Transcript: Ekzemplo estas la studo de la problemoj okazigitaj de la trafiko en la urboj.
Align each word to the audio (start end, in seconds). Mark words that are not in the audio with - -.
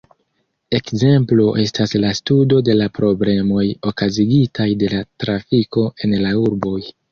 Ekzemplo 0.77 1.45
estas 1.63 1.93
la 2.05 2.13
studo 2.21 2.63
de 2.71 2.77
la 2.79 2.89
problemoj 2.97 3.67
okazigitaj 3.93 4.69
de 4.87 4.93
la 4.97 5.05
trafiko 5.27 5.87
en 6.09 6.19
la 6.27 6.37
urboj. 6.49 6.77